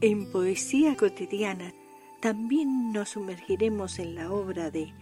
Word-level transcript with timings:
En 0.00 0.30
Poesía 0.30 0.96
Cotidiana 0.96 1.74
también 2.20 2.92
nos 2.92 3.08
sumergiremos 3.08 3.98
en 3.98 4.14
la 4.14 4.30
obra 4.30 4.70
de 4.70 4.94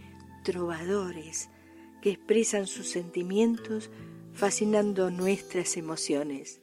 trovadores 0.42 1.50
que 2.00 2.12
expresan 2.12 2.66
sus 2.66 2.88
sentimientos 2.88 3.90
fascinando 4.32 5.10
nuestras 5.10 5.76
emociones. 5.76 6.62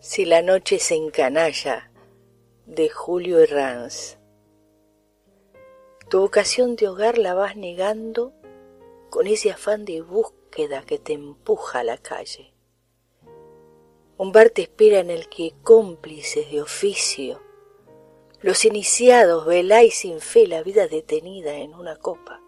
Si 0.00 0.24
la 0.24 0.40
noche 0.40 0.78
se 0.78 0.94
encanalla, 0.94 1.92
de 2.64 2.88
Julio 2.88 3.40
Herranz. 3.40 4.16
Tu 6.08 6.22
ocasión 6.22 6.76
de 6.76 6.88
hogar 6.88 7.18
la 7.18 7.34
vas 7.34 7.56
negando 7.56 8.32
con 9.10 9.26
ese 9.26 9.50
afán 9.50 9.84
de 9.84 10.00
búsqueda 10.00 10.37
que 10.48 10.98
te 10.98 11.12
empuja 11.12 11.80
a 11.80 11.84
la 11.84 11.98
calle. 11.98 12.52
Un 14.16 14.32
bar 14.32 14.50
te 14.50 14.62
espera 14.62 14.98
en 14.98 15.10
el 15.10 15.28
que 15.28 15.54
cómplices 15.62 16.50
de 16.50 16.60
oficio, 16.60 17.40
los 18.40 18.64
iniciados 18.64 19.46
veláis 19.46 19.98
sin 19.98 20.20
fe 20.20 20.46
la 20.46 20.62
vida 20.62 20.86
detenida 20.86 21.54
en 21.54 21.74
una 21.74 21.96
copa. 21.96 22.40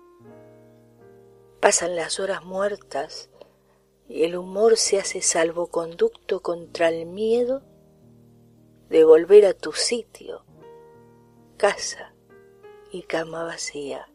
Pasan 1.61 1.97
las 1.97 2.21
horas 2.21 2.45
muertas 2.45 3.29
y 4.09 4.25
el 4.25 4.37
humor 4.37 4.77
se 4.77 4.99
hace 4.99 5.21
salvoconducto 5.21 6.43
contra 6.43 6.89
el 6.89 7.07
miedo 7.07 7.63
de 8.89 9.05
volver 9.05 9.47
a 9.47 9.53
tu 9.53 9.73
sitio, 9.73 10.45
casa 11.57 12.15
y 12.91 13.03
cama 13.03 13.45
vacía. 13.45 14.10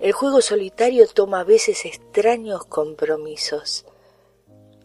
El 0.00 0.12
juego 0.12 0.40
solitario 0.40 1.06
toma 1.08 1.40
a 1.40 1.44
veces 1.44 1.84
extraños 1.84 2.64
compromisos, 2.64 3.84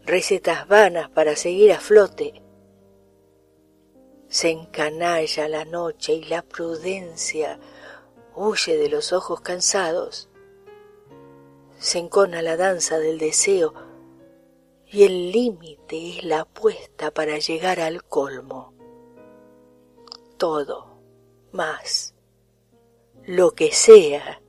recetas 0.03 0.67
vanas 0.67 1.09
para 1.09 1.37
seguir 1.37 1.71
a 1.71 1.79
flote. 1.79 2.43
Se 4.27 4.49
encanalla 4.49 5.47
la 5.47 5.63
noche 5.63 6.15
y 6.15 6.25
la 6.25 6.41
prudencia 6.41 7.59
huye 8.35 8.75
de 8.75 8.89
los 8.89 9.13
ojos 9.13 9.39
cansados. 9.39 10.27
Se 11.79 11.97
encona 11.97 12.41
la 12.41 12.57
danza 12.57 12.99
del 12.99 13.17
deseo 13.17 13.73
y 14.85 15.03
el 15.03 15.31
límite 15.31 16.17
es 16.17 16.25
la 16.25 16.41
apuesta 16.41 17.11
para 17.11 17.37
llegar 17.37 17.79
al 17.79 18.03
colmo. 18.03 18.73
Todo, 20.35 20.99
más, 21.53 22.15
lo 23.23 23.51
que 23.51 23.71
sea, 23.71 24.41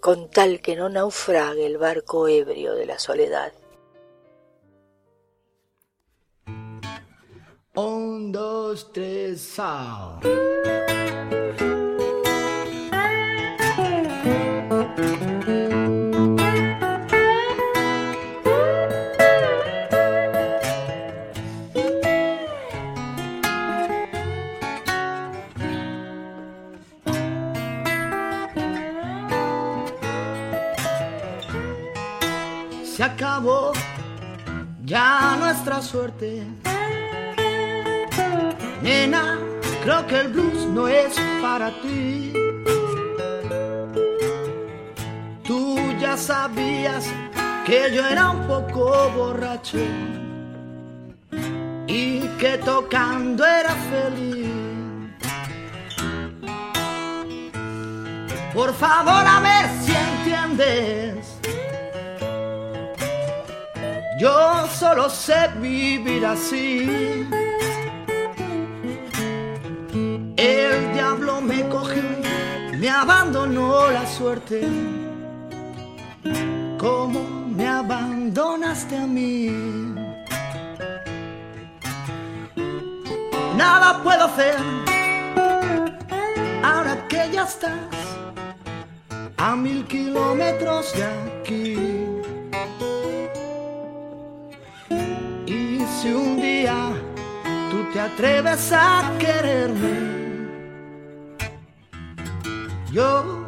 con 0.00 0.30
tal 0.30 0.60
que 0.60 0.76
no 0.76 0.88
naufrague 0.88 1.66
el 1.66 1.78
barco 1.78 2.28
ebrio 2.28 2.74
de 2.74 2.86
la 2.86 2.98
soledad. 2.98 3.52
Un, 7.74 8.32
dos, 8.32 8.92
tres. 8.92 9.60
Se 32.98 33.04
acabó 33.04 33.70
ya 34.84 35.36
nuestra 35.38 35.80
suerte. 35.80 36.42
Nena, 38.82 39.38
creo 39.84 40.04
que 40.08 40.18
el 40.22 40.28
blues 40.32 40.66
no 40.66 40.88
es 40.88 41.14
para 41.40 41.70
ti. 41.80 42.32
Tú 45.44 45.78
ya 46.00 46.16
sabías 46.16 47.06
que 47.64 47.88
yo 47.94 48.04
era 48.04 48.30
un 48.30 48.44
poco 48.48 49.08
borracho 49.16 49.78
y 51.86 52.22
que 52.40 52.58
tocando 52.64 53.46
era 53.46 53.76
feliz. 53.92 54.50
Por 58.52 58.74
favor, 58.74 59.24
a 59.24 59.38
ver 59.38 59.66
si 59.84 59.92
entiendes 59.94 60.97
yo 64.18 64.66
solo 64.66 65.08
sé 65.08 65.48
vivir 65.60 66.26
así. 66.26 67.26
El 70.36 70.92
diablo 70.92 71.40
me 71.40 71.68
cogió, 71.68 72.02
me 72.78 72.90
abandonó 72.90 73.90
la 73.90 74.06
suerte. 74.06 74.66
Como 76.78 77.20
me 77.48 77.66
abandonaste 77.66 78.96
a 78.96 79.06
mí. 79.06 79.50
Nada 83.56 84.02
puedo 84.02 84.24
hacer 84.24 84.56
ahora 86.62 87.06
que 87.08 87.30
ya 87.32 87.44
estás 87.44 87.72
a 89.36 89.56
mil 89.56 89.84
kilómetros 89.86 90.92
de 90.94 91.04
aquí. 91.04 92.07
Te 97.98 98.04
atreves 98.04 98.70
a 98.70 99.12
quererme, 99.18 100.46
yo 102.92 103.44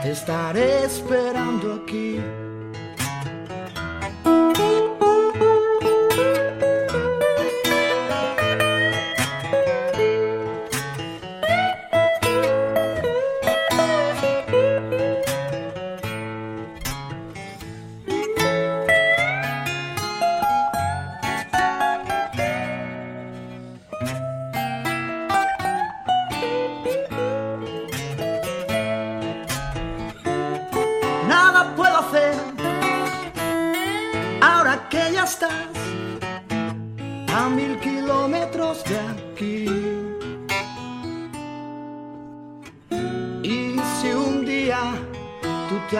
te 0.00 0.12
estaré 0.12 0.84
esperando 0.84 1.82
aquí. 1.82 2.18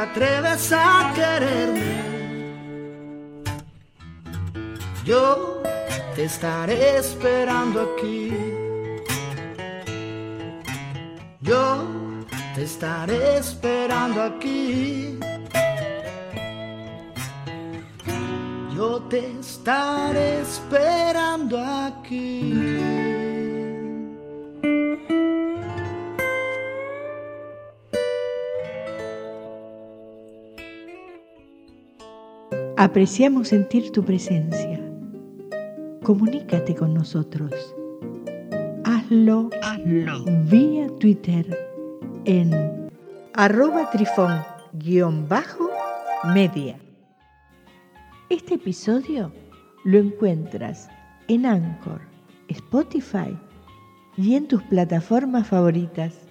Atreves 0.00 0.72
a 0.72 1.12
quererme, 1.14 1.92
yo 5.04 5.62
te 6.14 6.24
estaré 6.24 6.98
esperando 6.98 7.80
aquí. 7.82 8.32
Yo 11.42 11.84
te 12.54 12.64
estaré 12.64 13.38
esperando 13.38 14.22
aquí. 14.22 15.18
Yo 18.80 18.96
te 19.10 19.18
estaré 19.38 20.40
esperando 20.40 21.58
aquí. 21.58 22.54
Apreciamos 32.78 33.48
sentir 33.48 33.92
tu 33.92 34.02
presencia. 34.02 34.80
Comunícate 36.02 36.74
con 36.74 36.94
nosotros. 36.94 37.52
Hazlo, 38.84 39.50
Hazlo. 39.62 40.24
vía 40.46 40.86
Twitter 40.98 41.44
en 42.24 42.88
arroba 43.34 43.90
trifón-media. 43.90 46.78
Este 48.30 48.54
episodio 48.54 49.32
lo 49.82 49.98
encuentras 49.98 50.88
en 51.26 51.46
Anchor, 51.46 52.00
Spotify 52.46 53.36
y 54.16 54.36
en 54.36 54.46
tus 54.46 54.62
plataformas 54.62 55.48
favoritas. 55.48 56.29